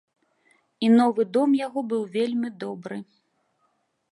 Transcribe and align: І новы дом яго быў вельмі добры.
І 0.87 0.87
новы 0.99 1.21
дом 1.37 1.53
яго 1.59 1.79
быў 1.91 2.01
вельмі 2.15 2.49
добры. 2.65 2.97